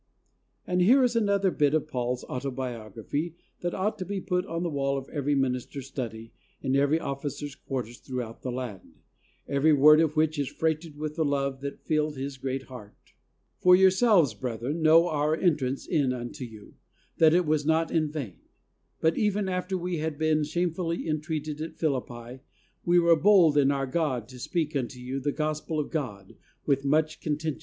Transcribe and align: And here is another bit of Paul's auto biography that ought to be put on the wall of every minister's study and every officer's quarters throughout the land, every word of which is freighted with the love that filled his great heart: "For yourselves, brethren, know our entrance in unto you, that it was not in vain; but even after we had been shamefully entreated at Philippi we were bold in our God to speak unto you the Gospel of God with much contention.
And 0.65 0.81
here 0.81 1.03
is 1.03 1.15
another 1.15 1.51
bit 1.51 1.75
of 1.75 1.87
Paul's 1.87 2.25
auto 2.27 2.49
biography 2.49 3.35
that 3.59 3.75
ought 3.75 3.99
to 3.99 4.05
be 4.05 4.19
put 4.19 4.47
on 4.47 4.63
the 4.63 4.69
wall 4.71 4.97
of 4.97 5.07
every 5.09 5.35
minister's 5.35 5.85
study 5.85 6.33
and 6.63 6.75
every 6.75 6.99
officer's 6.99 7.53
quarters 7.53 7.99
throughout 7.99 8.41
the 8.41 8.51
land, 8.51 8.95
every 9.47 9.73
word 9.73 10.01
of 10.01 10.15
which 10.15 10.39
is 10.39 10.47
freighted 10.49 10.97
with 10.97 11.17
the 11.17 11.23
love 11.23 11.61
that 11.61 11.83
filled 11.85 12.17
his 12.17 12.37
great 12.39 12.63
heart: 12.63 13.13
"For 13.59 13.75
yourselves, 13.75 14.33
brethren, 14.33 14.81
know 14.81 15.07
our 15.07 15.35
entrance 15.35 15.85
in 15.85 16.13
unto 16.13 16.45
you, 16.45 16.73
that 17.19 17.35
it 17.35 17.45
was 17.45 17.63
not 17.63 17.91
in 17.91 18.09
vain; 18.09 18.39
but 19.01 19.19
even 19.19 19.47
after 19.47 19.77
we 19.77 19.97
had 19.97 20.17
been 20.17 20.43
shamefully 20.43 21.07
entreated 21.07 21.61
at 21.61 21.77
Philippi 21.77 22.41
we 22.83 22.97
were 22.97 23.15
bold 23.15 23.55
in 23.55 23.69
our 23.69 23.85
God 23.85 24.27
to 24.29 24.39
speak 24.39 24.75
unto 24.75 24.97
you 24.99 25.19
the 25.19 25.31
Gospel 25.31 25.79
of 25.79 25.91
God 25.91 26.35
with 26.65 26.83
much 26.85 27.21
contention. 27.21 27.59